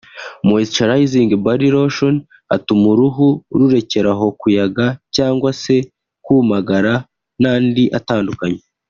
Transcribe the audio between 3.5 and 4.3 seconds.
rurekeraho